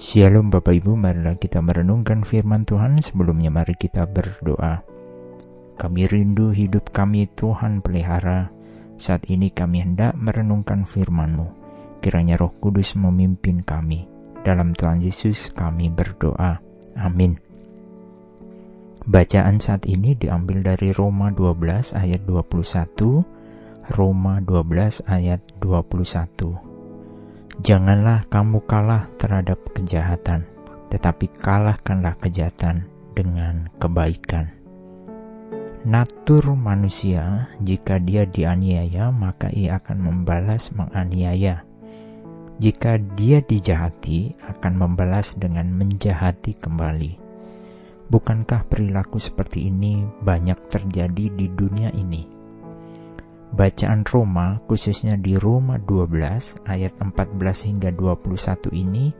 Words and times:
Shalom 0.00 0.48
Bapak 0.48 0.80
Ibu, 0.80 0.96
marilah 0.96 1.36
kita 1.36 1.60
merenungkan 1.60 2.24
firman 2.24 2.64
Tuhan 2.64 3.04
sebelumnya 3.04 3.52
mari 3.52 3.76
kita 3.76 4.08
berdoa. 4.08 4.80
Kami 5.76 6.08
rindu 6.08 6.56
hidup 6.56 6.88
kami 6.88 7.28
Tuhan 7.36 7.84
pelihara, 7.84 8.48
saat 8.96 9.28
ini 9.28 9.52
kami 9.52 9.84
hendak 9.84 10.16
merenungkan 10.16 10.88
firman-Mu. 10.88 11.52
Kiranya 12.00 12.40
roh 12.40 12.48
kudus 12.64 12.96
memimpin 12.96 13.60
kami. 13.60 14.08
Dalam 14.40 14.72
Tuhan 14.72 15.04
Yesus 15.04 15.52
kami 15.52 15.92
berdoa. 15.92 16.56
Amin. 16.96 17.36
Bacaan 19.04 19.60
saat 19.60 19.84
ini 19.84 20.16
diambil 20.16 20.64
dari 20.64 20.96
Roma 20.96 21.28
12 21.28 21.92
ayat 21.92 22.24
21, 22.24 23.20
Roma 23.92 24.40
12 24.40 25.04
ayat 25.04 25.44
21. 25.60 26.69
Janganlah 27.60 28.24
kamu 28.32 28.64
kalah 28.64 29.12
terhadap 29.20 29.60
kejahatan, 29.76 30.48
tetapi 30.88 31.28
kalahkanlah 31.28 32.16
kejahatan 32.16 32.88
dengan 33.12 33.68
kebaikan. 33.76 34.48
Natur 35.84 36.56
manusia, 36.56 37.52
jika 37.60 38.00
dia 38.00 38.24
dianiaya, 38.24 39.12
maka 39.12 39.52
ia 39.52 39.76
akan 39.76 39.98
membalas 40.00 40.72
menganiaya. 40.72 41.68
Jika 42.64 42.96
dia 42.96 43.44
dijahati, 43.44 44.40
akan 44.40 44.80
membalas 44.80 45.36
dengan 45.36 45.68
menjahati 45.68 46.56
kembali. 46.56 47.12
Bukankah 48.08 48.72
perilaku 48.72 49.20
seperti 49.20 49.68
ini 49.68 50.08
banyak 50.24 50.64
terjadi 50.64 51.28
di 51.28 51.46
dunia 51.52 51.92
ini? 51.92 52.39
Bacaan 53.50 54.06
Roma, 54.06 54.62
khususnya 54.70 55.18
di 55.18 55.34
Roma 55.34 55.76
12 55.82 56.62
ayat 56.70 56.94
14 57.02 57.66
hingga 57.66 57.90
21 57.90 58.70
ini 58.70 59.10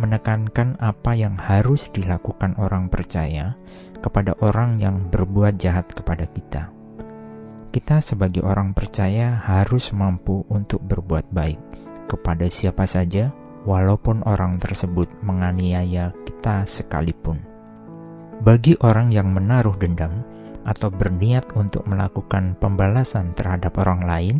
menekankan 0.00 0.80
apa 0.80 1.12
yang 1.16 1.36
harus 1.36 1.88
dilakukan 1.92 2.56
orang 2.56 2.88
percaya 2.88 3.56
kepada 4.00 4.36
orang 4.44 4.80
yang 4.80 5.08
berbuat 5.12 5.60
jahat 5.60 5.92
kepada 5.92 6.24
kita. 6.28 6.72
Kita 7.72 8.00
sebagai 8.00 8.40
orang 8.44 8.72
percaya 8.72 9.36
harus 9.36 9.92
mampu 9.92 10.44
untuk 10.48 10.80
berbuat 10.80 11.28
baik 11.28 11.60
kepada 12.08 12.48
siapa 12.48 12.88
saja 12.88 13.28
walaupun 13.68 14.24
orang 14.24 14.56
tersebut 14.56 15.10
menganiaya 15.20 16.16
kita 16.24 16.64
sekalipun. 16.64 17.42
Bagi 18.40 18.76
orang 18.80 19.12
yang 19.12 19.32
menaruh 19.32 19.76
dendam, 19.76 20.24
atau 20.66 20.90
berniat 20.90 21.54
untuk 21.54 21.86
melakukan 21.86 22.58
pembalasan 22.58 23.32
terhadap 23.38 23.78
orang 23.78 24.02
lain, 24.02 24.36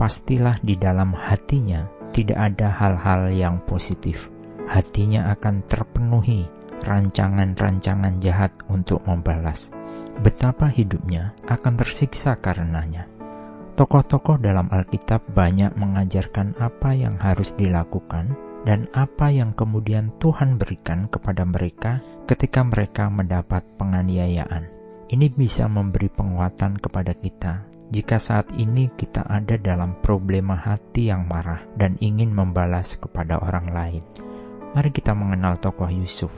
pastilah 0.00 0.56
di 0.64 0.80
dalam 0.80 1.12
hatinya 1.12 1.84
tidak 2.16 2.38
ada 2.40 2.72
hal-hal 2.72 3.28
yang 3.28 3.60
positif. 3.68 4.32
Hatinya 4.64 5.28
akan 5.36 5.64
terpenuhi 5.68 6.48
rancangan-rancangan 6.82 8.16
jahat 8.20 8.52
untuk 8.72 9.04
membalas. 9.04 9.68
Betapa 10.18 10.66
hidupnya 10.72 11.36
akan 11.46 11.78
tersiksa 11.78 12.40
karenanya. 12.40 13.06
Tokoh-tokoh 13.78 14.42
dalam 14.42 14.66
Alkitab 14.74 15.30
banyak 15.30 15.78
mengajarkan 15.78 16.58
apa 16.58 16.90
yang 16.98 17.14
harus 17.22 17.54
dilakukan 17.54 18.34
dan 18.66 18.90
apa 18.90 19.30
yang 19.30 19.54
kemudian 19.54 20.10
Tuhan 20.18 20.58
berikan 20.58 21.06
kepada 21.06 21.46
mereka 21.46 22.02
ketika 22.26 22.66
mereka 22.66 23.06
mendapat 23.06 23.62
penganiayaan. 23.78 24.77
Ini 25.08 25.32
bisa 25.32 25.64
memberi 25.72 26.12
penguatan 26.12 26.76
kepada 26.76 27.16
kita 27.16 27.64
jika 27.88 28.20
saat 28.20 28.52
ini 28.52 28.92
kita 28.92 29.24
ada 29.24 29.56
dalam 29.56 29.96
problema 30.04 30.52
hati 30.52 31.08
yang 31.08 31.24
marah 31.24 31.64
dan 31.80 31.96
ingin 32.04 32.28
membalas 32.28 33.00
kepada 33.00 33.40
orang 33.40 33.72
lain. 33.72 34.04
Mari 34.76 34.92
kita 34.92 35.16
mengenal 35.16 35.56
tokoh 35.56 35.88
Yusuf. 35.88 36.28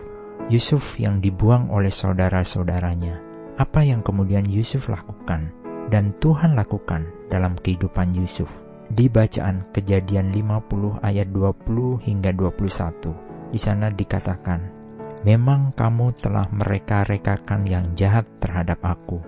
Yusuf 0.46 1.02
yang 1.02 1.18
dibuang 1.18 1.66
oleh 1.74 1.90
saudara-saudaranya. 1.90 3.18
Apa 3.58 3.82
yang 3.82 4.06
kemudian 4.06 4.46
Yusuf 4.46 4.86
lakukan 4.86 5.50
dan 5.90 6.14
Tuhan 6.22 6.54
lakukan 6.54 7.10
dalam 7.26 7.58
kehidupan 7.58 8.14
Yusuf? 8.14 8.46
Di 8.86 9.10
bacaan 9.10 9.66
Kejadian 9.74 10.30
50 10.30 11.02
ayat 11.02 11.26
20 11.34 12.06
hingga 12.06 12.30
21, 12.38 13.50
di 13.50 13.58
sana 13.58 13.90
dikatakan, 13.90 14.79
Memang 15.20 15.76
kamu 15.76 16.16
telah 16.16 16.48
mereka-rekakan 16.48 17.68
yang 17.68 17.92
jahat 17.92 18.24
terhadap 18.40 18.80
aku, 18.80 19.20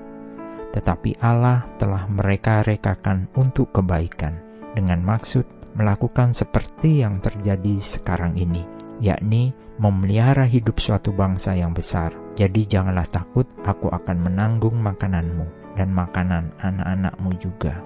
tetapi 0.72 1.20
Allah 1.20 1.68
telah 1.76 2.08
mereka-rekakan 2.08 3.28
untuk 3.36 3.76
kebaikan, 3.76 4.40
dengan 4.72 5.04
maksud 5.04 5.44
melakukan 5.76 6.32
seperti 6.32 7.04
yang 7.04 7.20
terjadi 7.20 7.76
sekarang 7.76 8.40
ini, 8.40 8.64
yakni 9.04 9.52
memelihara 9.76 10.48
hidup 10.48 10.80
suatu 10.80 11.12
bangsa 11.12 11.52
yang 11.60 11.76
besar. 11.76 12.16
Jadi 12.40 12.64
janganlah 12.64 13.12
takut, 13.12 13.44
aku 13.60 13.92
akan 13.92 14.32
menanggung 14.32 14.80
makananmu 14.80 15.76
dan 15.76 15.92
makanan 15.92 16.56
anak-anakmu 16.56 17.36
juga. 17.36 17.76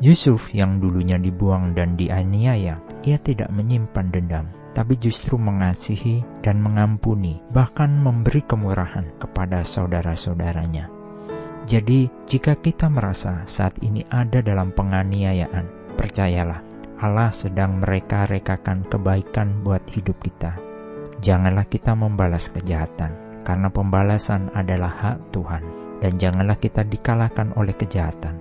Yusuf 0.00 0.48
yang 0.56 0.80
dulunya 0.80 1.20
dibuang 1.20 1.76
dan 1.76 2.00
dianiaya, 2.00 2.80
ia 3.04 3.18
tidak 3.20 3.52
menyimpan 3.52 4.08
dendam 4.08 4.48
tapi 4.78 4.94
justru 4.94 5.34
mengasihi 5.34 6.22
dan 6.38 6.62
mengampuni, 6.62 7.42
bahkan 7.50 7.90
memberi 7.90 8.46
kemurahan 8.46 9.10
kepada 9.18 9.66
saudara-saudaranya. 9.66 10.86
Jadi, 11.66 12.06
jika 12.30 12.54
kita 12.54 12.86
merasa 12.86 13.42
saat 13.42 13.74
ini 13.82 14.06
ada 14.06 14.38
dalam 14.38 14.70
penganiayaan, 14.70 15.98
percayalah, 15.98 16.62
Allah 17.02 17.34
sedang 17.34 17.82
mereka-rekakan 17.82 18.86
kebaikan 18.86 19.66
buat 19.66 19.82
hidup 19.90 20.22
kita. 20.22 20.54
Janganlah 21.26 21.66
kita 21.66 21.98
membalas 21.98 22.46
kejahatan, 22.54 23.42
karena 23.42 23.74
pembalasan 23.74 24.46
adalah 24.54 24.94
hak 24.94 25.34
Tuhan, 25.34 25.62
dan 25.98 26.22
janganlah 26.22 26.54
kita 26.54 26.86
dikalahkan 26.86 27.50
oleh 27.58 27.74
kejahatan, 27.74 28.38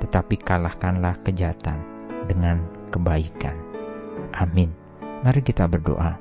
tetapi 0.00 0.40
kalahkanlah 0.40 1.20
kejahatan 1.20 1.76
dengan 2.24 2.64
kebaikan. 2.88 3.60
Amin. 4.32 4.83
Mari 5.24 5.40
kita 5.40 5.64
berdoa. 5.64 6.20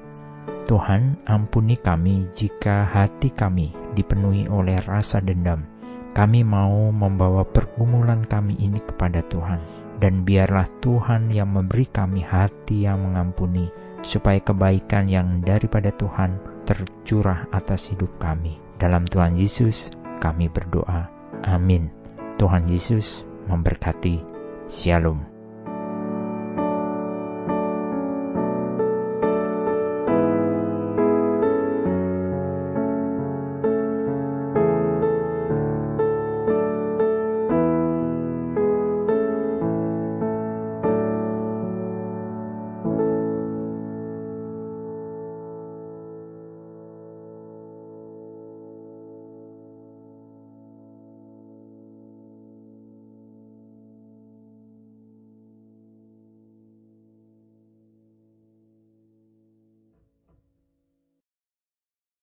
Tuhan, 0.64 1.20
ampuni 1.28 1.76
kami 1.76 2.32
jika 2.32 2.88
hati 2.88 3.36
kami 3.36 3.76
dipenuhi 4.00 4.48
oleh 4.48 4.80
rasa 4.80 5.20
dendam. 5.20 5.68
Kami 6.16 6.40
mau 6.48 6.88
membawa 6.88 7.44
pergumulan 7.44 8.24
kami 8.24 8.56
ini 8.64 8.80
kepada 8.80 9.20
Tuhan, 9.28 9.60
dan 10.00 10.24
biarlah 10.24 10.72
Tuhan 10.80 11.28
yang 11.36 11.52
memberi 11.52 11.84
kami 11.92 12.24
hati 12.24 12.88
yang 12.88 13.04
mengampuni, 13.04 13.68
supaya 14.00 14.40
kebaikan 14.40 15.12
yang 15.12 15.44
daripada 15.44 15.92
Tuhan 15.92 16.40
tercurah 16.64 17.44
atas 17.52 17.92
hidup 17.92 18.08
kami. 18.24 18.56
Dalam 18.80 19.04
Tuhan 19.04 19.36
Yesus, 19.36 19.92
kami 20.24 20.48
berdoa. 20.48 21.12
Amin. 21.44 21.92
Tuhan 22.40 22.72
Yesus 22.72 23.28
memberkati. 23.52 24.24
Shalom. 24.72 25.33